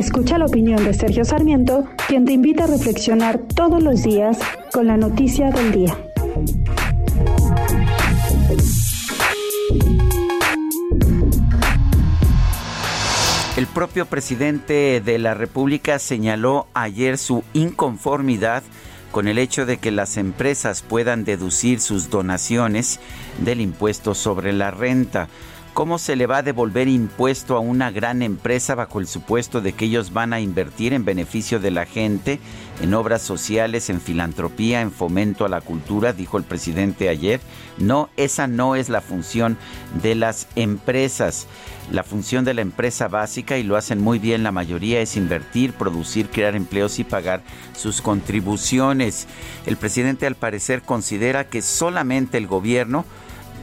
Escucha 0.00 0.38
la 0.38 0.46
opinión 0.46 0.82
de 0.82 0.94
Sergio 0.94 1.26
Sarmiento, 1.26 1.84
quien 2.08 2.24
te 2.24 2.32
invita 2.32 2.64
a 2.64 2.66
reflexionar 2.66 3.38
todos 3.54 3.82
los 3.82 4.02
días 4.02 4.38
con 4.72 4.86
la 4.86 4.96
noticia 4.96 5.50
del 5.50 5.72
día. 5.72 5.94
El 13.58 13.66
propio 13.66 14.06
presidente 14.06 15.02
de 15.04 15.18
la 15.18 15.34
República 15.34 15.98
señaló 15.98 16.66
ayer 16.72 17.18
su 17.18 17.44
inconformidad 17.52 18.62
con 19.12 19.28
el 19.28 19.36
hecho 19.36 19.66
de 19.66 19.76
que 19.76 19.90
las 19.90 20.16
empresas 20.16 20.80
puedan 20.80 21.24
deducir 21.24 21.78
sus 21.78 22.08
donaciones 22.08 23.00
del 23.44 23.60
impuesto 23.60 24.14
sobre 24.14 24.54
la 24.54 24.70
renta. 24.70 25.28
¿Cómo 25.72 25.98
se 25.98 26.16
le 26.16 26.26
va 26.26 26.38
a 26.38 26.42
devolver 26.42 26.88
impuesto 26.88 27.56
a 27.56 27.60
una 27.60 27.92
gran 27.92 28.22
empresa 28.22 28.74
bajo 28.74 28.98
el 28.98 29.06
supuesto 29.06 29.60
de 29.60 29.72
que 29.72 29.84
ellos 29.84 30.12
van 30.12 30.32
a 30.32 30.40
invertir 30.40 30.92
en 30.92 31.04
beneficio 31.04 31.60
de 31.60 31.70
la 31.70 31.86
gente, 31.86 32.40
en 32.82 32.92
obras 32.92 33.22
sociales, 33.22 33.88
en 33.88 34.00
filantropía, 34.00 34.80
en 34.80 34.90
fomento 34.90 35.44
a 35.44 35.48
la 35.48 35.60
cultura? 35.60 36.12
Dijo 36.12 36.38
el 36.38 36.44
presidente 36.44 37.08
ayer. 37.08 37.40
No, 37.78 38.10
esa 38.16 38.48
no 38.48 38.74
es 38.74 38.88
la 38.88 39.00
función 39.00 39.56
de 40.02 40.16
las 40.16 40.48
empresas. 40.56 41.46
La 41.92 42.02
función 42.02 42.44
de 42.44 42.54
la 42.54 42.62
empresa 42.62 43.06
básica, 43.06 43.56
y 43.56 43.62
lo 43.62 43.76
hacen 43.76 44.00
muy 44.00 44.18
bien 44.18 44.42
la 44.42 44.52
mayoría, 44.52 45.00
es 45.00 45.16
invertir, 45.16 45.72
producir, 45.72 46.30
crear 46.30 46.56
empleos 46.56 46.98
y 46.98 47.04
pagar 47.04 47.42
sus 47.76 48.02
contribuciones. 48.02 49.28
El 49.66 49.76
presidente 49.76 50.26
al 50.26 50.34
parecer 50.34 50.82
considera 50.82 51.48
que 51.48 51.62
solamente 51.62 52.38
el 52.38 52.48
gobierno 52.48 53.04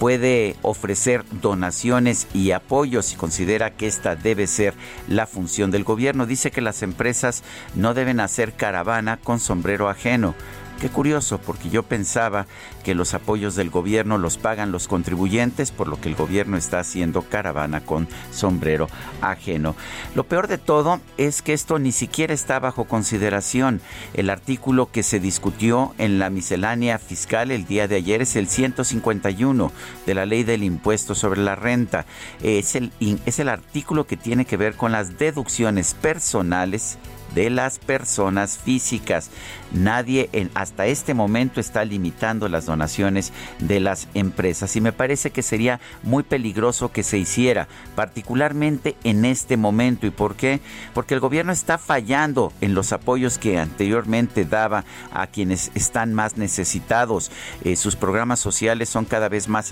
puede 0.00 0.56
ofrecer 0.62 1.24
donaciones 1.42 2.26
y 2.32 2.52
apoyos 2.52 3.12
y 3.12 3.16
considera 3.16 3.76
que 3.76 3.86
esta 3.86 4.16
debe 4.16 4.46
ser 4.46 4.72
la 5.06 5.26
función 5.26 5.70
del 5.70 5.84
gobierno. 5.84 6.24
Dice 6.24 6.50
que 6.50 6.62
las 6.62 6.82
empresas 6.82 7.44
no 7.74 7.92
deben 7.92 8.18
hacer 8.18 8.54
caravana 8.54 9.18
con 9.18 9.38
sombrero 9.38 9.90
ajeno. 9.90 10.34
Qué 10.80 10.88
curioso, 10.88 11.36
porque 11.36 11.68
yo 11.68 11.82
pensaba 11.82 12.46
que 12.84 12.94
los 12.94 13.12
apoyos 13.12 13.54
del 13.54 13.68
gobierno 13.68 14.16
los 14.16 14.38
pagan 14.38 14.72
los 14.72 14.88
contribuyentes, 14.88 15.72
por 15.72 15.88
lo 15.88 16.00
que 16.00 16.08
el 16.08 16.14
gobierno 16.14 16.56
está 16.56 16.80
haciendo 16.80 17.20
caravana 17.20 17.82
con 17.82 18.08
sombrero 18.30 18.88
ajeno. 19.20 19.76
Lo 20.14 20.24
peor 20.24 20.48
de 20.48 20.56
todo 20.56 21.00
es 21.18 21.42
que 21.42 21.52
esto 21.52 21.78
ni 21.78 21.92
siquiera 21.92 22.32
está 22.32 22.58
bajo 22.60 22.84
consideración. 22.84 23.82
El 24.14 24.30
artículo 24.30 24.90
que 24.90 25.02
se 25.02 25.20
discutió 25.20 25.94
en 25.98 26.18
la 26.18 26.30
miscelánea 26.30 26.98
fiscal 26.98 27.50
el 27.50 27.66
día 27.66 27.86
de 27.86 27.96
ayer 27.96 28.22
es 28.22 28.34
el 28.36 28.48
151 28.48 29.70
de 30.06 30.14
la 30.14 30.24
ley 30.24 30.44
del 30.44 30.62
impuesto 30.62 31.14
sobre 31.14 31.42
la 31.42 31.56
renta. 31.56 32.06
Es 32.42 32.74
el, 32.74 32.90
es 33.26 33.38
el 33.38 33.50
artículo 33.50 34.06
que 34.06 34.16
tiene 34.16 34.46
que 34.46 34.56
ver 34.56 34.76
con 34.76 34.92
las 34.92 35.18
deducciones 35.18 35.92
personales 35.92 36.96
de 37.34 37.50
las 37.50 37.78
personas 37.78 38.58
físicas. 38.58 39.30
Nadie 39.72 40.28
hasta 40.54 40.86
este 40.86 41.14
momento 41.14 41.60
está 41.60 41.84
limitando 41.84 42.48
las 42.48 42.66
donaciones 42.66 43.32
de 43.60 43.80
las 43.80 44.08
empresas 44.14 44.74
y 44.76 44.80
me 44.80 44.92
parece 44.92 45.30
que 45.30 45.42
sería 45.42 45.80
muy 46.02 46.22
peligroso 46.22 46.90
que 46.90 47.02
se 47.02 47.18
hiciera, 47.18 47.68
particularmente 47.94 48.96
en 49.04 49.24
este 49.24 49.56
momento. 49.56 50.06
¿Y 50.06 50.10
por 50.10 50.34
qué? 50.34 50.60
Porque 50.92 51.14
el 51.14 51.20
gobierno 51.20 51.52
está 51.52 51.78
fallando 51.78 52.52
en 52.60 52.74
los 52.74 52.92
apoyos 52.92 53.38
que 53.38 53.58
anteriormente 53.58 54.44
daba 54.44 54.84
a 55.12 55.26
quienes 55.28 55.70
están 55.74 56.14
más 56.14 56.36
necesitados. 56.36 57.30
Eh, 57.64 57.76
sus 57.76 57.96
programas 57.96 58.40
sociales 58.40 58.88
son 58.88 59.04
cada 59.04 59.28
vez 59.28 59.48
más 59.48 59.70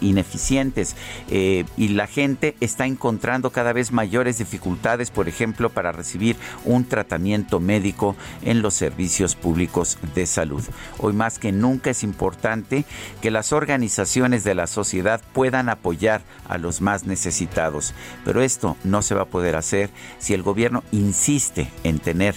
ineficientes 0.00 0.96
eh, 1.30 1.64
y 1.76 1.88
la 1.88 2.06
gente 2.06 2.56
está 2.60 2.86
encontrando 2.86 3.50
cada 3.50 3.72
vez 3.72 3.92
mayores 3.92 4.38
dificultades, 4.38 5.10
por 5.10 5.28
ejemplo, 5.28 5.70
para 5.70 5.92
recibir 5.92 6.36
un 6.70 6.84
tratamiento 6.84 7.60
médico 7.60 8.16
en 8.42 8.62
los 8.62 8.74
servicios 8.74 9.34
públicos 9.34 9.98
de 10.14 10.26
salud. 10.26 10.62
Hoy 10.98 11.12
más 11.12 11.38
que 11.38 11.52
nunca 11.52 11.90
es 11.90 12.02
importante 12.02 12.84
que 13.20 13.30
las 13.30 13.52
organizaciones 13.52 14.44
de 14.44 14.54
la 14.54 14.66
sociedad 14.66 15.20
puedan 15.32 15.68
apoyar 15.68 16.22
a 16.48 16.58
los 16.58 16.80
más 16.80 17.04
necesitados, 17.04 17.94
pero 18.24 18.42
esto 18.42 18.76
no 18.84 19.02
se 19.02 19.14
va 19.14 19.22
a 19.22 19.26
poder 19.26 19.56
hacer 19.56 19.90
si 20.18 20.34
el 20.34 20.42
gobierno 20.42 20.82
insiste 20.92 21.70
en 21.84 21.98
tener 21.98 22.34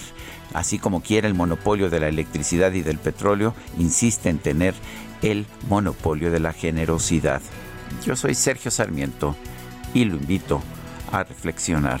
así 0.52 0.78
como 0.78 1.02
quiere 1.02 1.26
el 1.26 1.34
monopolio 1.34 1.90
de 1.90 2.00
la 2.00 2.08
electricidad 2.08 2.72
y 2.72 2.82
del 2.82 2.98
petróleo, 2.98 3.54
insiste 3.76 4.30
en 4.30 4.38
tener 4.38 4.74
el 5.20 5.46
monopolio 5.68 6.30
de 6.30 6.38
la 6.38 6.52
generosidad. 6.52 7.42
Yo 8.06 8.14
soy 8.14 8.34
Sergio 8.34 8.70
Sarmiento 8.70 9.36
y 9.92 10.04
lo 10.04 10.16
invito 10.16 10.62
a 11.12 11.24
reflexionar. 11.24 12.00